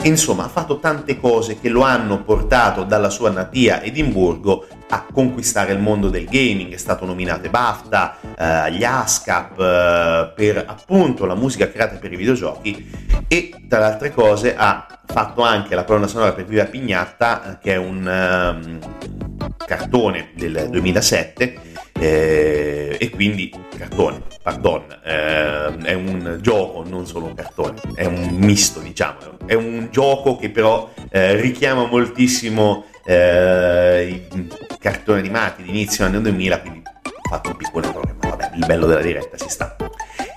Insomma, 0.02 0.44
ha 0.44 0.48
fatto 0.48 0.78
tante 0.78 1.20
cose 1.20 1.60
che 1.60 1.68
lo 1.68 1.82
hanno 1.82 2.22
portato 2.22 2.84
dalla 2.84 3.10
sua 3.10 3.30
natia 3.30 3.82
Edimburgo 3.82 4.66
a 4.88 5.04
conquistare 5.12 5.72
il 5.72 5.78
mondo 5.78 6.08
del 6.08 6.24
gaming, 6.24 6.72
è 6.72 6.78
stato 6.78 7.04
nominato 7.04 7.50
BAFTA, 7.50 8.16
eh, 8.22 8.44
agli 8.44 8.82
ASCAP 8.82 9.60
eh, 9.60 10.32
per 10.34 10.64
appunto 10.66 11.26
la 11.26 11.34
musica 11.34 11.70
creata 11.70 11.96
per 11.96 12.12
i 12.12 12.16
videogiochi. 12.16 12.90
E 13.28 13.52
tra 13.68 13.80
le 13.80 13.84
altre 13.84 14.12
cose 14.12 14.56
ha 14.56 14.86
fatto 15.04 15.42
anche 15.42 15.74
la 15.74 15.84
colonna 15.84 16.06
sonora 16.06 16.32
per 16.32 16.46
Viva 16.46 16.64
Pignatta, 16.64 17.52
eh, 17.52 17.58
che 17.60 17.74
è 17.74 17.76
un 17.76 17.98
um, 17.98 18.78
cartone 19.66 20.30
del 20.34 20.68
2007 20.70 21.69
eh, 22.00 22.96
e 22.98 23.10
quindi 23.10 23.52
cartone, 23.76 24.22
pardon, 24.42 24.84
eh, 25.04 25.76
è 25.82 25.92
un 25.92 26.38
gioco, 26.40 26.82
non 26.88 27.06
solo 27.06 27.26
un 27.26 27.34
cartone, 27.34 27.78
è 27.94 28.06
un 28.06 28.28
misto 28.30 28.80
diciamo, 28.80 29.18
è 29.44 29.52
un 29.52 29.88
gioco 29.90 30.36
che 30.36 30.48
però 30.48 30.90
eh, 31.10 31.38
richiama 31.38 31.86
moltissimo 31.86 32.86
eh, 33.04 34.22
i 34.32 34.48
cartoni 34.78 35.18
animati 35.18 35.62
di 35.62 35.68
inizio 35.68 36.06
anni 36.06 36.22
2000, 36.22 36.60
quindi 36.60 36.82
ho 37.04 37.28
fatto 37.28 37.50
un 37.50 37.56
piccolo 37.56 37.86
errore, 37.86 38.14
ma 38.22 38.30
vabbè, 38.30 38.50
il 38.54 38.64
bello 38.66 38.86
della 38.86 39.02
diretta 39.02 39.36
si 39.36 39.48
sta. 39.50 39.76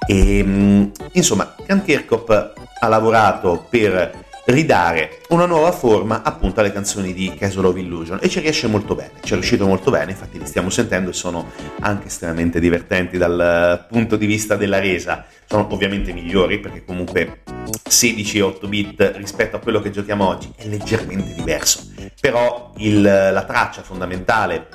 E, 0.06 0.38
ehm, 0.40 0.92
insomma, 1.14 1.56
Jan 1.66 1.82
Kirchhoff 1.82 2.30
ha 2.30 2.88
lavorato 2.88 3.66
per 3.70 4.22
ridare 4.46 5.20
una 5.30 5.46
nuova 5.46 5.72
forma 5.72 6.22
appunto 6.22 6.60
alle 6.60 6.72
canzoni 6.72 7.14
di 7.14 7.34
Castle 7.38 7.68
of 7.68 7.78
Illusion. 7.78 8.20
E 8.22 8.30
ci 8.30 8.40
riesce 8.40 8.68
molto 8.68 8.96
bene, 8.96 9.12
ci 9.22 9.32
è 9.32 9.36
riuscito 9.36 9.66
molto 9.66 9.92
bene, 9.92 10.12
infatti 10.12 10.38
li 10.38 10.46
stiamo 10.46 10.70
sentendo 10.70 11.12
e 11.12 11.14
sono 11.14 11.52
anche 11.80 12.08
estremamente 12.08 12.60
divertenti 12.60 13.18
dal 13.18 13.86
punto 13.90 14.16
di 14.16 14.26
vista 14.26 14.56
della 14.56 14.80
resa, 14.80 15.26
sono 15.54 15.72
ovviamente 15.72 16.14
migliori 16.14 16.60
perché 16.60 16.84
comunque 16.84 17.44
16 17.88 18.38
e 18.40 18.42
8 18.42 18.68
bit 18.68 19.14
rispetto 19.18 19.56
a 19.56 19.60
quello 19.60 19.82
che 19.82 19.92
giochiamo 19.92 20.28
oggi 20.28 20.52
è 20.56 20.66
leggermente 20.66 21.36
diverso, 21.36 21.92
però 22.20 22.74
il, 22.78 23.04
la 23.04 23.44
traccia 23.46 23.84
fondamentale 23.84 24.68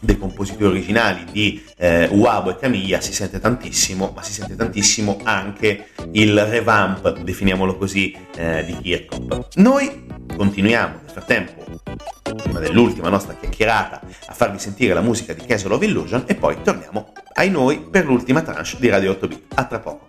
dei 0.00 0.16
compositori 0.16 0.64
originali 0.64 1.24
di 1.30 1.62
eh, 1.76 2.08
Uabo 2.10 2.50
e 2.50 2.56
Camiglia 2.56 3.02
si 3.02 3.12
sente 3.12 3.40
tantissimo, 3.40 4.12
ma 4.14 4.22
si 4.22 4.32
sente 4.32 4.56
tantissimo 4.56 5.18
anche 5.22 5.88
il 6.12 6.42
revamp, 6.46 7.18
definiamolo 7.18 7.76
così, 7.76 8.16
eh, 8.34 8.64
di 8.64 8.74
Kirkhoff. 8.80 9.48
Noi 9.56 10.06
continuiamo 10.34 10.94
nel 11.02 11.10
frattempo, 11.10 11.80
prima 12.36 12.58
dell'ultima 12.58 13.10
nostra 13.10 13.34
chiacchierata, 13.34 14.00
a 14.28 14.32
farvi 14.32 14.58
sentire 14.58 14.94
la 14.94 15.02
musica 15.02 15.34
di 15.34 15.44
Castle 15.44 15.74
of 15.74 15.82
Illusion 15.82 16.24
e 16.26 16.34
poi 16.34 16.56
torniamo 16.62 17.12
ai 17.34 17.50
noi 17.50 17.80
per 17.80 18.06
l'ultima 18.06 18.40
tranche 18.40 18.76
di 18.78 18.88
Radio 18.88 19.10
8 19.12 19.28
Bit. 19.28 19.42
A 19.54 19.64
tra 19.64 19.78
poco. 19.78 20.01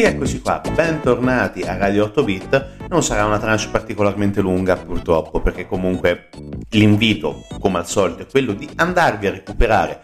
Rieccoci 0.00 0.40
qua, 0.40 0.62
bentornati 0.74 1.60
a 1.60 1.76
Radio 1.76 2.04
8 2.04 2.24
Bit. 2.24 2.66
Non 2.88 3.02
sarà 3.02 3.26
una 3.26 3.38
tranche 3.38 3.68
particolarmente 3.68 4.40
lunga 4.40 4.74
purtroppo 4.74 5.42
perché 5.42 5.66
comunque 5.66 6.30
l'invito, 6.70 7.44
come 7.60 7.76
al 7.76 7.86
solito, 7.86 8.22
è 8.22 8.26
quello 8.26 8.54
di 8.54 8.66
andarvi 8.76 9.26
a 9.26 9.30
recuperare, 9.32 10.00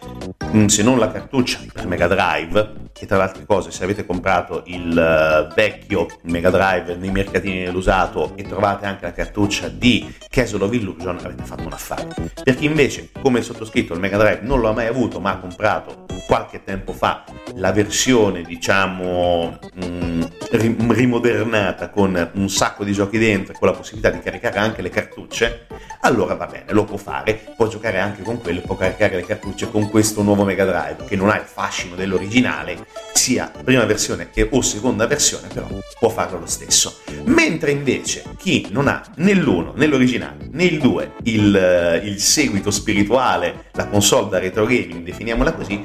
mm, 0.55 0.67
se 0.67 0.83
non 0.83 0.99
la 0.99 1.11
cartuccia 1.11 1.61
per 1.73 1.87
Mega 1.87 2.09
Drive, 2.09 2.73
che 2.97 3.05
tra 3.05 3.19
le 3.19 3.25
altre 3.25 3.45
cose 3.45 3.71
se 3.71 3.85
avete 3.85 4.07
comprato 4.07 4.63
il 4.67 4.89
uh, 4.89 5.55
vecchio 5.55 6.07
Mega 6.23 6.49
Drive 6.49 6.97
nei 6.97 7.11
mercatini 7.11 7.65
dell'usato 7.65 8.33
e 8.37 8.43
trovate 8.45 8.87
anche 8.87 9.05
la 9.05 9.13
cartuccia 9.13 9.69
di 9.69 10.15
Castle 10.31 10.65
of 10.65 10.73
Illusion 10.73 11.19
avete 11.23 11.45
fatto 11.45 11.67
un 11.67 11.73
affare. 11.73 12.09
Per 12.43 12.55
chi 12.55 12.65
invece 12.65 13.11
come 13.21 13.41
il 13.41 13.45
sottoscritto 13.45 13.93
il 13.93 14.01
Mega 14.01 14.17
Drive 14.17 14.41
non 14.43 14.61
lo 14.61 14.69
ha 14.69 14.73
mai 14.73 14.87
avuto 14.87 15.21
ma 15.21 15.33
ha 15.33 15.39
comprato 15.39 16.07
qualche 16.27 16.65
tempo 16.65 16.93
fa 16.93 17.25
la 17.55 17.73
versione 17.73 18.43
diciamo 18.43 19.59
mm, 19.85 20.23
rimodernata 20.51 21.91
con 21.91 22.31
un 22.35 22.49
sacco 22.49 22.85
di 22.85 22.93
giochi 22.93 23.19
dentro 23.19 23.53
e 23.53 23.59
con 23.59 23.69
la 23.69 23.75
possibilità 23.75 24.11
di 24.11 24.21
caricare 24.21 24.59
anche 24.59 24.83
le 24.83 24.91
cartucce, 24.91 25.67
allora 26.01 26.35
va 26.35 26.47
bene, 26.47 26.73
lo 26.73 26.85
può 26.85 26.97
fare, 26.97 27.53
può 27.57 27.69
giocare 27.69 27.99
anche 27.99 28.23
con 28.23 28.41
quello 28.41 28.61
può 28.61 28.77
caricare 28.77 29.17
le 29.17 29.25
cartucce 29.25 29.71
con 29.71 29.89
questo 29.89 30.23
nuovo 30.23 30.45
Mega 30.45 30.65
Drive 30.65 31.05
che 31.05 31.17
non 31.17 31.31
ha 31.31 31.37
il 31.37 31.45
fascino 31.45 31.95
dell'originale, 31.95 32.86
sia 33.13 33.51
prima 33.65 33.85
versione 33.85 34.31
che 34.31 34.49
o 34.51 34.61
seconda 34.61 35.07
versione, 35.07 35.49
però 35.53 35.67
può 35.99 36.09
farlo 36.09 36.39
lo 36.39 36.47
stesso. 36.47 37.01
Mentre 37.25 37.71
invece 37.71 38.25
chi 38.37 38.69
non 38.71 38.89
ha 38.89 39.03
né 39.17 39.33
l'uno 39.35 39.73
né 39.75 39.87
l'originale 39.87 40.49
né 40.51 40.65
il 40.65 40.79
2, 40.79 41.13
il, 41.25 42.03
il 42.05 42.21
seguito 42.21 42.71
spirituale, 42.71 43.65
la 43.73 43.87
console 43.87 44.29
da 44.29 44.39
retro 44.39 44.67
gaming, 44.67 45.03
definiamola 45.03 45.53
così, 45.53 45.85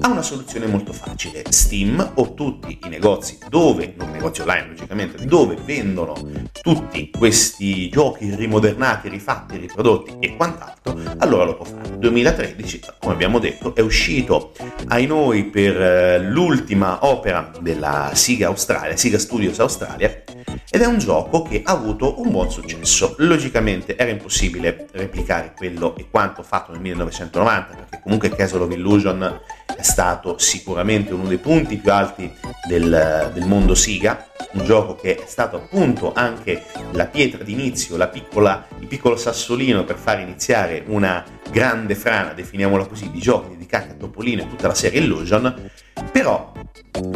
ha 0.00 0.08
una 0.08 0.22
soluzione 0.22 0.66
molto 0.66 0.92
facile. 0.92 1.42
Steam 1.48 2.12
o 2.14 2.34
tutti 2.34 2.78
i 2.84 2.88
negozi 2.88 3.38
dove, 3.48 3.94
non 3.96 4.10
negozi 4.10 4.40
online 4.42 4.68
logicamente, 4.68 5.24
dove 5.24 5.56
vendono 5.64 6.14
tutti 6.62 7.10
questi 7.16 7.88
giochi 7.88 8.34
rimodernati, 8.34 9.08
rifatti, 9.08 9.56
riprodotti 9.56 10.16
e 10.20 10.36
quant'altro, 10.36 10.98
allora 11.18 11.44
lo 11.44 11.56
può 11.56 11.64
fare. 11.64 11.98
2013, 11.98 12.80
come 12.98 13.14
abbiamo 13.14 13.38
detto, 13.38 13.74
è 13.74 13.80
uscito 13.80 14.52
ai 14.88 15.06
noi 15.06 15.44
per 15.44 15.80
eh, 15.80 16.18
l'ultima 16.20 17.04
opera 17.06 17.50
della 17.60 18.10
Siga 18.14 18.48
Australia, 18.48 18.96
Siga 18.96 19.18
Studios 19.18 19.58
Australia, 19.60 20.22
ed 20.70 20.82
è 20.82 20.86
un 20.86 20.98
gioco 20.98 21.42
che 21.42 21.62
ha 21.64 21.72
avuto 21.72 22.20
un 22.20 22.30
buon 22.30 22.50
successo. 22.50 23.14
Logicamente 23.18 23.96
era 23.96 24.10
impossibile 24.10 24.86
replicare 24.92 25.54
quello 25.56 25.96
e 25.96 26.08
quanto 26.10 26.42
fatto 26.42 26.72
nel 26.72 26.80
1990, 26.80 27.74
perché 27.74 28.00
comunque 28.02 28.30
Castle 28.30 28.62
of 28.62 28.72
Illusion 28.72 29.40
è 29.76 29.82
stato 29.82 30.38
sicuramente 30.38 31.12
uno 31.12 31.28
dei 31.28 31.38
punti 31.38 31.76
più 31.76 31.92
alti 31.92 32.32
del, 32.66 33.30
del 33.32 33.46
mondo 33.46 33.74
Siga, 33.74 34.26
un 34.52 34.64
gioco 34.64 34.96
che 34.96 35.16
è 35.16 35.26
stato 35.26 35.56
appunto 35.56 36.12
anche 36.14 36.64
la 36.92 37.06
pietra 37.06 37.42
d'inizio, 37.42 37.96
la 37.96 38.08
piccola, 38.08 38.66
il 38.78 38.86
piccolo 38.86 39.16
sassolino 39.16 39.84
per 39.84 39.96
far 39.96 40.20
iniziare 40.20 40.82
una 40.86 41.24
grande 41.50 41.94
frana, 41.94 42.32
definiamola 42.32 42.86
così, 42.86 43.10
di 43.10 43.20
giochi 43.20 43.50
dedicati 43.50 43.90
a 43.90 43.94
Topolino 43.94 44.42
e 44.42 44.48
tutta 44.48 44.68
la 44.68 44.74
serie 44.74 45.00
Illusion, 45.00 45.70
però 46.12 46.52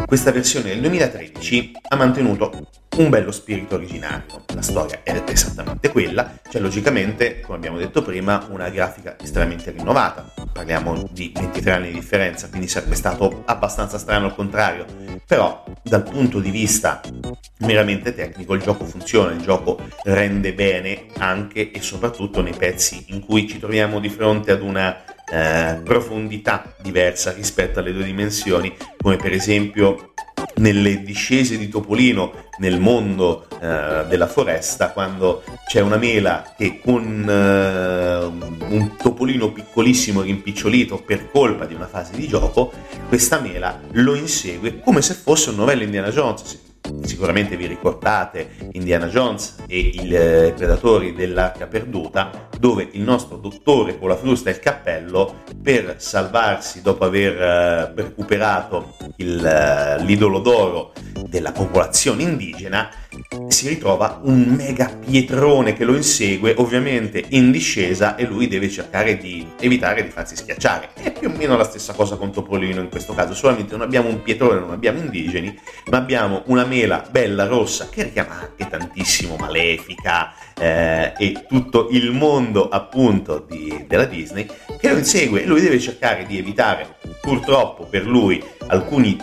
questa 0.06 0.32
versione 0.32 0.70
del 0.70 0.80
2013 0.80 1.72
ha 1.88 1.96
mantenuto 1.96 2.68
un 2.96 3.08
bello 3.08 3.30
spirito 3.30 3.76
originario. 3.76 4.44
La 4.54 4.62
storia 4.62 5.00
è 5.02 5.22
esattamente 5.28 5.90
quella, 5.90 6.38
c'è 6.48 6.58
logicamente, 6.58 7.40
come 7.40 7.56
abbiamo 7.56 7.78
detto 7.78 8.02
prima, 8.02 8.46
una 8.50 8.68
grafica 8.68 9.16
estremamente 9.18 9.70
rinnovata. 9.70 10.32
Parliamo 10.52 11.08
di 11.10 11.32
23 11.34 11.72
anni 11.72 11.88
di 11.88 11.94
differenza, 11.94 12.48
quindi 12.48 12.68
sarebbe 12.68 12.96
stato 12.96 13.42
abbastanza 13.46 13.96
strano 13.96 14.26
al 14.26 14.34
contrario. 14.34 14.84
Però 15.26 15.64
dal 15.82 16.02
punto 16.02 16.40
di 16.40 16.50
vista 16.50 17.00
meramente 17.58 18.14
tecnico 18.14 18.54
il 18.54 18.60
gioco 18.60 18.84
funziona, 18.84 19.30
il 19.32 19.40
gioco 19.40 19.78
rende 20.02 20.52
bene 20.52 21.06
anche 21.18 21.70
e 21.70 21.80
soprattutto 21.80 22.42
nei 22.42 22.54
pezzi 22.54 23.06
in 23.08 23.24
cui 23.24 23.48
ci 23.48 23.58
troviamo 23.58 24.00
di 24.00 24.08
fronte 24.08 24.50
ad 24.50 24.62
una 24.62 25.04
eh, 25.30 25.80
profondità 25.84 26.74
diversa 26.80 27.32
rispetto 27.32 27.78
alle 27.78 27.92
due 27.92 28.04
dimensioni, 28.04 28.74
come 29.00 29.16
per 29.16 29.32
esempio 29.32 30.12
nelle 30.56 31.02
discese 31.02 31.58
di 31.58 31.68
Topolino 31.68 32.48
nel 32.58 32.78
mondo 32.78 33.46
eh, 33.60 34.04
della 34.08 34.26
foresta 34.26 34.90
quando 34.90 35.42
c'è 35.66 35.80
una 35.80 35.96
mela 35.96 36.54
che 36.56 36.80
con 36.82 37.26
eh, 37.28 38.24
un 38.24 38.96
topolino 38.96 39.52
piccolissimo 39.52 40.20
rimpicciolito 40.20 40.98
per 40.98 41.30
colpa 41.30 41.64
di 41.64 41.74
una 41.74 41.86
fase 41.86 42.16
di 42.16 42.26
gioco 42.26 42.72
questa 43.08 43.40
mela 43.40 43.80
lo 43.92 44.14
insegue 44.14 44.80
come 44.80 45.02
se 45.02 45.14
fosse 45.14 45.50
un 45.50 45.56
novello 45.56 45.82
Indiana 45.82 46.10
Jones 46.10 46.69
Sicuramente 47.02 47.56
vi 47.56 47.66
ricordate 47.66 48.50
Indiana 48.72 49.06
Jones 49.06 49.56
e 49.66 49.78
i 49.78 50.14
eh, 50.14 50.52
predatori 50.56 51.14
dell'arca 51.14 51.66
perduta, 51.66 52.48
dove 52.58 52.88
il 52.92 53.02
nostro 53.02 53.36
dottore 53.36 53.98
con 53.98 54.08
la 54.08 54.16
frusta 54.16 54.50
e 54.50 54.54
il 54.54 54.58
cappello, 54.58 55.42
per 55.62 55.96
salvarsi 55.98 56.82
dopo 56.82 57.04
aver 57.04 57.40
eh, 57.40 57.92
recuperato 57.94 58.96
il, 59.16 59.44
eh, 59.44 60.02
l'idolo 60.02 60.40
d'oro 60.40 60.92
della 61.28 61.52
popolazione 61.52 62.22
indigena, 62.22 62.90
si 63.48 63.68
ritrova 63.68 64.20
un 64.22 64.42
mega 64.42 64.86
pietrone 65.04 65.74
che 65.74 65.84
lo 65.84 65.94
insegue, 65.94 66.54
ovviamente 66.56 67.24
in 67.30 67.50
discesa, 67.50 68.16
e 68.16 68.24
lui 68.24 68.48
deve 68.48 68.68
cercare 68.68 69.16
di 69.16 69.46
evitare 69.60 70.02
di 70.02 70.10
farsi 70.10 70.36
schiacciare. 70.36 70.90
È 70.94 71.12
più 71.12 71.28
o 71.28 71.36
meno 71.36 71.56
la 71.56 71.64
stessa 71.64 71.92
cosa 71.92 72.16
con 72.16 72.32
Topolino 72.32 72.80
in 72.80 72.88
questo 72.88 73.14
caso, 73.14 73.34
solamente 73.34 73.72
non 73.72 73.82
abbiamo 73.82 74.08
un 74.08 74.22
pietrone, 74.22 74.60
non 74.60 74.70
abbiamo 74.70 74.98
indigeni, 74.98 75.58
ma 75.90 75.98
abbiamo 75.98 76.42
una 76.46 76.64
mela 76.64 77.06
bella 77.10 77.46
rossa 77.46 77.88
che 77.90 78.04
richiama 78.04 78.40
anche 78.40 78.68
tantissimo 78.68 79.36
Malefica 79.36 80.32
eh, 80.58 81.12
e 81.16 81.44
tutto 81.48 81.88
il 81.90 82.12
mondo 82.12 82.68
appunto 82.68 83.44
di, 83.48 83.84
della 83.88 84.04
Disney 84.04 84.46
che 84.78 84.90
lo 84.90 84.98
insegue 84.98 85.42
e 85.42 85.46
lui 85.46 85.60
deve 85.60 85.78
cercare 85.78 86.26
di 86.26 86.38
evitare 86.38 86.96
purtroppo 87.20 87.84
per 87.84 88.06
lui 88.06 88.42
alcuni 88.66 89.16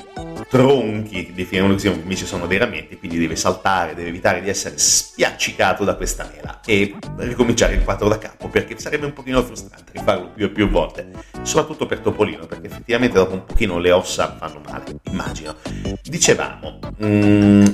tronchi, 0.50 1.34
definiamolo 1.34 1.74
così, 1.76 1.88
invece 1.88 2.26
sono 2.26 2.48
veramente, 2.48 2.98
quindi 2.98 3.18
deve 3.18 3.36
saltare, 3.36 3.94
deve 3.94 4.10
evitare 4.10 4.42
di 4.42 4.50
essere 4.50 4.78
spiaccicato 4.78 5.84
da 5.84 5.96
questa 5.96 6.30
mela 6.34 6.62
e 6.66 6.96
ricominciare 7.18 7.76
il 7.76 7.84
quadro 7.84 8.08
da 8.08 8.18
capo, 8.18 8.48
perché 8.48 8.78
sarebbe 8.80 9.06
un 9.06 9.14
pochino 9.14 9.44
frustrante 9.44 9.92
rifarlo 9.94 10.32
più 10.34 10.46
e 10.46 10.50
più 10.50 10.70
volte, 10.70 11.12
soprattutto 11.42 11.86
per 11.86 12.00
Topolino, 12.00 12.46
perché 12.46 12.68
effettivamente 12.68 13.18
dopo 13.18 13.34
un 13.34 13.46
pochino 13.46 13.78
le 13.80 13.92
ossa 13.92 14.36
fanno 14.38 14.62
male, 14.66 14.86
immagino. 15.10 15.56
Dicevamo, 16.04 16.80
mm, 17.04 17.66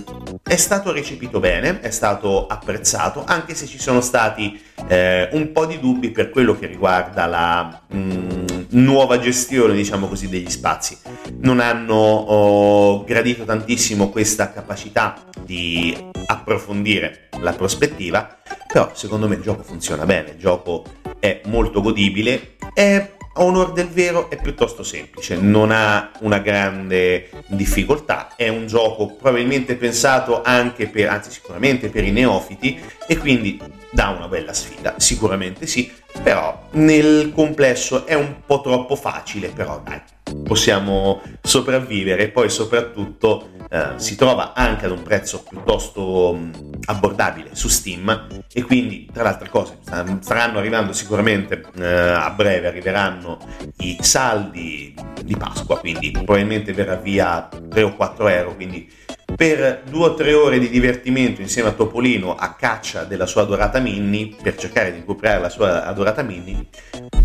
è 0.44 0.56
stato 0.56 0.92
recepito 0.92 1.40
bene, 1.40 1.80
è 1.80 1.92
stato 1.92 2.48
apprezzato, 2.48 3.24
anche 3.26 3.56
se 3.56 3.68
ci 3.68 3.80
sono 3.80 4.02
stati 4.02 4.60
eh, 4.88 5.30
un 5.32 5.52
po' 5.52 5.66
di 5.66 5.80
dubbi 5.80 6.12
per 6.12 6.30
quello 6.30 6.58
che 6.58 6.66
riguarda 6.68 7.26
la 7.26 7.82
mm, 7.94 8.46
nuova 8.70 9.20
gestione, 9.20 9.74
diciamo 9.74 10.08
così, 10.08 10.30
degli 10.30 10.50
spazi. 10.50 10.98
Non 11.40 11.60
hanno 11.60 11.94
oh, 11.96 12.63
gradito 13.06 13.44
tantissimo 13.44 14.10
questa 14.10 14.52
capacità 14.52 15.24
di 15.44 15.96
approfondire 16.26 17.30
la 17.42 17.54
prospettiva, 17.54 18.38
però 18.68 18.92
secondo 18.94 19.28
me 19.28 19.36
il 19.36 19.42
gioco 19.42 19.64
funziona 19.64 20.06
bene, 20.06 20.32
il 20.32 20.38
gioco 20.38 20.84
è 21.20 21.42
molto 21.46 21.82
godibile, 21.82 22.56
è 22.74 23.12
a 23.36 23.44
onore 23.44 23.74
del 23.74 23.88
vero 23.88 24.30
è 24.30 24.40
piuttosto 24.40 24.84
semplice, 24.84 25.36
non 25.36 25.72
ha 25.72 26.12
una 26.20 26.38
grande 26.38 27.30
difficoltà, 27.48 28.36
è 28.36 28.48
un 28.48 28.68
gioco 28.68 29.16
probabilmente 29.16 29.76
pensato 29.76 30.44
anche 30.44 30.88
per, 30.88 31.10
anzi 31.10 31.32
sicuramente 31.32 31.90
per 31.90 32.04
i 32.04 32.12
neofiti 32.12 32.80
e 33.08 33.18
quindi 33.18 33.60
dà 33.92 34.10
una 34.10 34.28
bella 34.28 34.54
sfida, 34.54 34.96
sicuramente 34.98 35.68
sì, 35.68 35.92
però 36.22 36.68
nel 36.72 37.32
complesso 37.34 38.06
è 38.06 38.14
un 38.14 38.42
po' 38.46 38.62
troppo 38.62 38.96
facile, 38.96 39.50
però 39.50 39.82
dai, 39.84 40.02
possiamo 40.44 41.22
sopravvivere. 41.42 42.24
E 42.24 42.30
poi 42.30 42.50
soprattutto 42.50 43.50
eh, 43.70 43.94
si 43.96 44.16
trova 44.16 44.54
anche 44.54 44.86
ad 44.86 44.92
un 44.92 45.02
prezzo 45.02 45.44
piuttosto 45.44 46.34
mh, 46.34 46.80
abbordabile 46.86 47.56
su 47.56 47.68
Steam 47.68 48.44
e 48.54 48.62
quindi 48.62 49.10
tra 49.12 49.24
le 49.24 49.30
altre 49.30 49.50
cose 49.50 49.80
staranno 49.82 50.60
arrivando 50.60 50.94
sicuramente 50.94 51.64
eh, 51.78 51.84
a 51.84 52.30
breve 52.30 52.68
arriveranno 52.68 53.40
i 53.78 53.98
saldi 54.00 54.94
di 55.24 55.36
Pasqua 55.36 55.80
quindi 55.80 56.12
probabilmente 56.12 56.72
verrà 56.72 56.96
via 56.98 57.50
3 57.70 57.82
o 57.82 57.96
4 57.96 58.28
euro 58.28 58.56
quindi 58.56 58.88
per 59.36 59.84
due 59.90 60.06
o 60.06 60.14
tre 60.14 60.34
ore 60.34 60.60
di 60.60 60.70
divertimento 60.70 61.42
insieme 61.42 61.70
a 61.70 61.74
Topolino 61.74 62.36
a 62.36 62.54
caccia 62.54 63.04
della 63.04 63.26
sua 63.26 63.42
adorata 63.42 63.80
Minnie 63.80 64.36
per 64.42 64.56
cercare 64.56 64.92
di 64.92 65.00
recuperare 65.00 65.40
la 65.40 65.50
sua 65.50 65.86
adorata 65.86 66.22
Minnie 66.22 66.68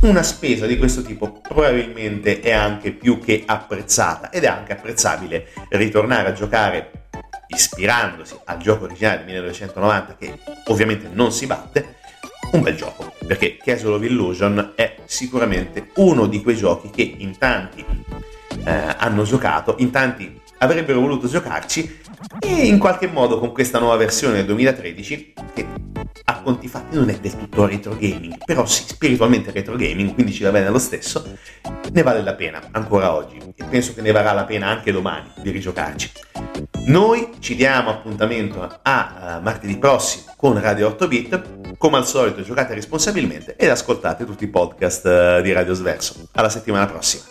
una 0.02 0.22
spesa 0.22 0.66
di 0.66 0.78
questo 0.78 1.02
tipo 1.02 1.40
probabilmente 1.40 2.40
è 2.40 2.52
anche 2.52 2.92
più 2.92 3.20
che 3.20 3.42
apprezzata 3.44 4.30
ed 4.30 4.44
è 4.44 4.46
anche 4.46 4.72
apprezzabile 4.72 5.48
ritornare 5.70 6.28
a 6.28 6.32
giocare 6.32 7.08
ispirandosi 7.48 8.36
al 8.44 8.58
gioco 8.58 8.84
originale 8.84 9.18
del 9.18 9.26
1990 9.26 10.16
che 10.16 10.38
ovviamente 10.66 11.08
non 11.12 11.32
si 11.32 11.46
batte 11.46 11.96
un 12.52 12.62
bel 12.62 12.76
gioco 12.76 13.12
perché 13.26 13.56
Castle 13.56 13.94
of 13.94 14.02
Illusion 14.02 14.72
è 14.74 14.96
sicuramente 15.04 15.90
uno 15.96 16.26
di 16.26 16.42
quei 16.42 16.56
giochi 16.56 16.90
che 16.90 17.14
in 17.18 17.36
tanti 17.36 17.84
eh, 18.64 18.94
hanno 18.96 19.22
giocato 19.24 19.74
in 19.78 19.90
tanti 19.90 20.40
avrebbero 20.58 21.00
voluto 21.00 21.28
giocarci 21.28 22.00
E 22.40 22.66
in 22.66 22.78
qualche 22.78 23.06
modo 23.06 23.38
con 23.38 23.52
questa 23.52 23.78
nuova 23.78 23.96
versione 23.96 24.36
del 24.36 24.46
2013, 24.46 25.34
che 25.54 25.66
a 26.24 26.40
conti 26.42 26.68
fatti 26.68 26.96
non 26.96 27.08
è 27.08 27.18
del 27.18 27.36
tutto 27.36 27.66
retro 27.66 27.96
gaming, 27.96 28.36
però 28.44 28.66
sì, 28.66 28.84
spiritualmente 28.86 29.50
retro 29.50 29.76
gaming, 29.76 30.12
quindi 30.14 30.32
ci 30.32 30.42
va 30.42 30.50
bene 30.50 30.68
lo 30.68 30.78
stesso, 30.78 31.26
ne 31.92 32.02
vale 32.02 32.22
la 32.22 32.34
pena 32.34 32.60
ancora 32.72 33.14
oggi 33.14 33.38
e 33.54 33.64
penso 33.64 33.94
che 33.94 34.02
ne 34.02 34.12
varrà 34.12 34.32
la 34.32 34.44
pena 34.44 34.66
anche 34.66 34.92
domani 34.92 35.30
di 35.36 35.50
rigiocarci. 35.50 36.10
Noi 36.86 37.30
ci 37.38 37.54
diamo 37.54 37.90
appuntamento 37.90 38.62
a, 38.62 38.80
a 38.82 39.40
martedì 39.40 39.76
prossimo 39.76 40.32
con 40.36 40.60
Radio 40.60 40.88
8 40.88 41.08
Bit. 41.08 41.76
Come 41.76 41.96
al 41.96 42.06
solito 42.06 42.42
giocate 42.42 42.74
responsabilmente 42.74 43.54
ed 43.56 43.68
ascoltate 43.68 44.24
tutti 44.24 44.44
i 44.44 44.48
podcast 44.48 45.04
uh, 45.04 45.42
di 45.42 45.52
Radio 45.52 45.74
Sverso. 45.74 46.28
Alla 46.32 46.48
settimana 46.48 46.86
prossima. 46.86 47.24